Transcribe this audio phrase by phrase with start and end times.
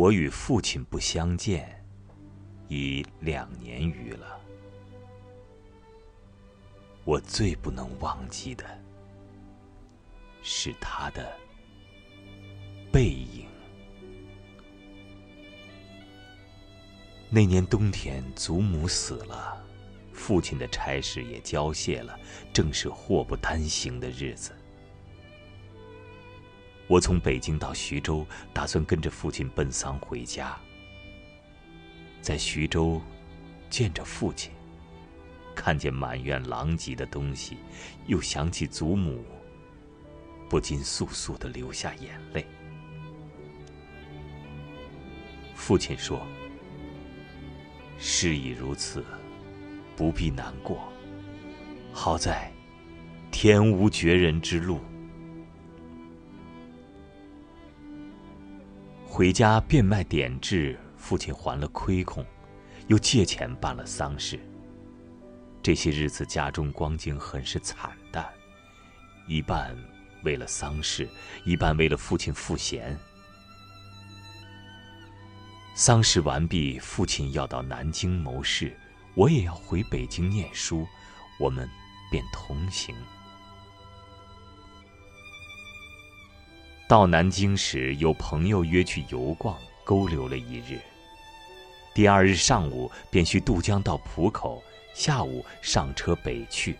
[0.00, 1.84] 我与父亲不相见，
[2.68, 4.40] 已两年余了。
[7.04, 8.64] 我最不能忘记的，
[10.42, 11.30] 是他的
[12.90, 13.46] 背影。
[17.28, 19.62] 那年冬天，祖母死了，
[20.14, 22.18] 父亲的差事也交卸了，
[22.54, 24.56] 正是祸不单行的日子。
[26.90, 30.58] 我从北京到徐州，打算跟着父亲奔丧回家。
[32.20, 33.00] 在徐州，
[33.70, 34.50] 见着父亲，
[35.54, 37.58] 看见满院狼藉的东西，
[38.08, 39.24] 又想起祖母，
[40.48, 42.44] 不禁簌簌的流下眼泪。
[45.54, 46.20] 父亲说。
[48.02, 49.04] 事已如此，
[49.94, 50.90] 不必难过。
[51.92, 52.50] 好在
[53.30, 54.80] 天无绝人之路。
[59.20, 62.24] 回家变卖点质，父亲还了亏空，
[62.86, 64.40] 又借钱办了丧事。
[65.62, 68.26] 这些日子家中光景很是惨淡，
[69.28, 69.76] 一半
[70.24, 71.06] 为了丧事，
[71.44, 72.98] 一半为了父亲赋闲。
[75.74, 78.74] 丧事完毕，父亲要到南京谋事，
[79.14, 80.86] 我也要回北京念书，
[81.38, 81.68] 我们
[82.10, 82.96] 便同行。
[86.90, 90.76] 到南京时，有朋友约去游逛，勾留了一日。
[91.94, 94.60] 第二日上午便需渡江到浦口，
[94.92, 96.76] 下午上车北去。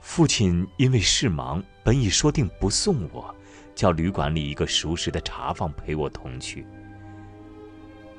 [0.00, 3.34] 父亲因为事忙，本已说定不送我。
[3.74, 6.64] 叫旅馆里一个熟识的茶房陪我同去。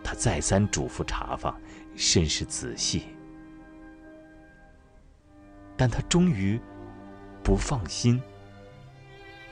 [0.04, 1.58] 他再三嘱咐茶房，
[1.96, 3.04] 甚是仔细，
[5.78, 6.60] 但他终于
[7.42, 8.22] 不放心，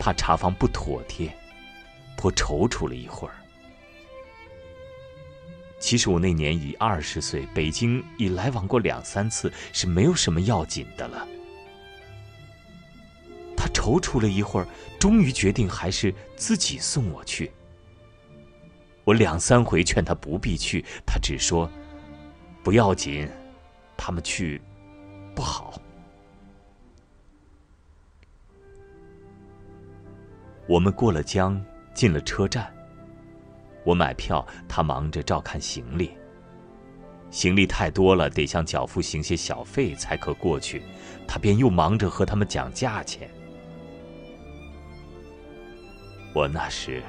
[0.01, 1.31] 怕茶房不妥帖，
[2.17, 3.35] 颇踌躇了一会儿。
[5.79, 11.27] 其实我那年已二十岁，北京已来往过两三次，是没有什么要紧的了。
[13.55, 14.67] 他踌躇了一会儿，
[14.99, 17.51] 终于决定还是自己送我去。
[19.03, 21.69] 我两三回劝他不必去，他只说
[22.63, 23.29] ：“不要紧，
[23.95, 24.59] 他们去
[25.35, 25.79] 不好。”
[30.71, 31.61] 我们过了江，
[31.93, 32.73] 进了车站。
[33.83, 36.11] 我买票，他忙着照看行李。
[37.29, 40.81] 行李太多了，得向脚夫行些小费才可过去，
[41.27, 43.29] 他便又忙着和他们讲价钱。
[46.33, 47.03] 我那时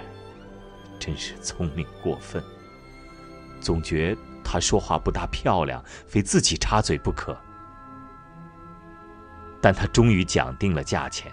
[0.98, 2.42] 真是聪明过分，
[3.60, 7.40] 总觉他说话不大漂亮，非自己插嘴不可。
[9.60, 11.32] 但他终于讲定了价钱，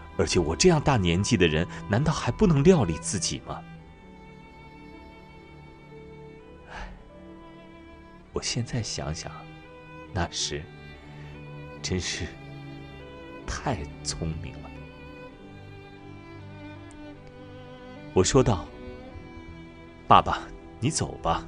[0.21, 3.59] 而且我这样大年纪的人，难道还不能料理自己吗？
[8.31, 9.31] 我现在想想，
[10.13, 10.61] 那时
[11.81, 12.27] 真是
[13.47, 14.69] 太聪明了。
[18.13, 18.67] 我说道。
[20.07, 20.41] 爸爸，
[20.79, 21.47] 你走吧。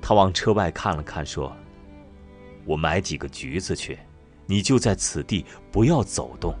[0.00, 1.54] 他往车外看了看，说
[2.64, 3.98] ：“我买几个橘子去，
[4.46, 6.56] 你就在此地，不要走动。”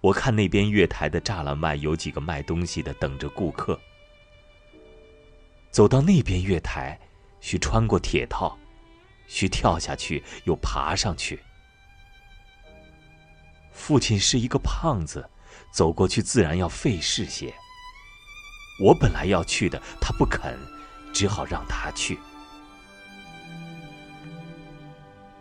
[0.00, 3.78] 我看那边月台的栅栏外有几个卖东西的，等着顾客。
[5.70, 6.98] 走到那边月台，
[7.40, 8.58] 需穿过铁套，
[9.26, 11.40] 需跳下去，又爬上去。
[13.72, 15.28] 父亲是一个胖子。
[15.72, 17.52] 走过去自然要费事些。
[18.82, 20.58] 我本来要去的，他不肯，
[21.12, 22.18] 只好让他去。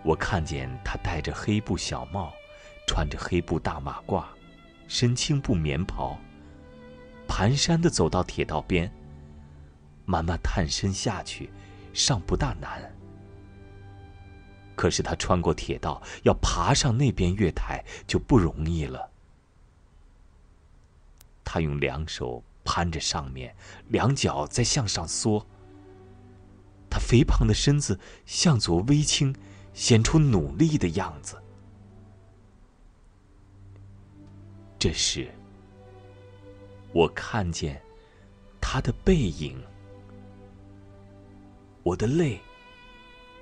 [0.03, 2.31] 我看见他戴着黑布小帽，
[2.87, 4.23] 穿着黑布大马褂，
[4.89, 6.19] 身青布棉袍，
[7.27, 8.91] 蹒跚的走到铁道边，
[10.03, 11.49] 慢慢探身下去，
[11.93, 12.91] 尚不大难。
[14.75, 19.11] 可是他穿过铁道，要爬上那边月台，就不容易了。
[21.43, 23.55] 他用两手攀着上面，
[23.89, 25.45] 两脚在向上缩。
[26.89, 29.35] 他肥胖的身子向左微倾，
[29.73, 31.37] 显出努力的样子。
[34.79, 35.29] 这时，
[36.93, 37.81] 我看见
[38.61, 39.61] 他的背影，
[41.83, 42.39] 我的泪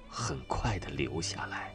[0.10, 1.72] 很快的流下来。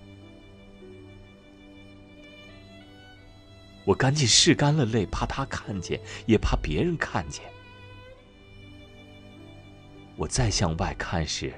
[3.85, 7.44] 我赶紧拭干了泪，怕他看见，也怕别人看见。
[10.17, 11.55] 我再向外看时，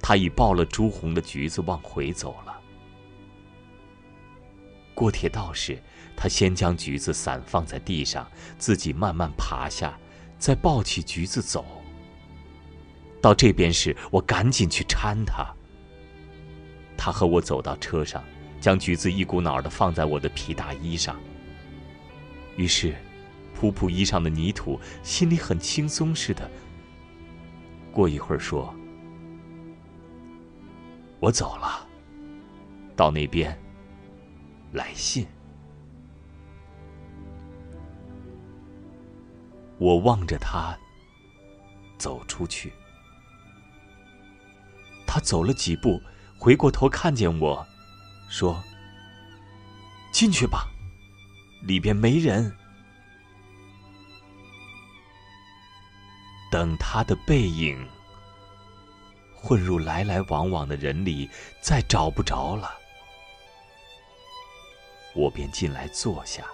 [0.00, 2.61] 他已抱了朱红的橘子往回走了。
[4.94, 5.78] 过铁道时，
[6.16, 8.26] 他先将橘子散放在地上，
[8.58, 9.98] 自己慢慢爬下，
[10.38, 11.64] 再抱起橘子走。
[13.20, 15.46] 到这边时，我赶紧去搀他。
[16.96, 18.22] 他和我走到车上。
[18.62, 21.16] 将橘子一股脑的放在我的皮大衣上。
[22.54, 22.94] 于是，
[23.56, 26.48] 扑扑衣上的泥土，心里很轻松似的。
[27.90, 28.72] 过一会儿说
[31.18, 31.88] ：“我走了。”
[32.94, 33.60] 到那边
[34.72, 35.26] 来信。
[39.78, 40.74] 我望着他
[41.98, 42.72] 走出去，
[45.06, 46.00] 他走了几步，
[46.38, 47.66] 回过头看见我。
[48.28, 48.64] 说
[50.10, 50.66] ：“进去吧，
[51.62, 52.50] 里边没人。”
[56.50, 57.86] 等他的背影
[59.34, 61.28] 混入来来往往的人里，
[61.60, 62.72] 再找不着了，
[65.14, 66.46] 我便进来坐下，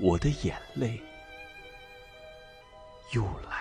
[0.00, 1.00] 我的眼泪
[3.12, 3.53] 又来。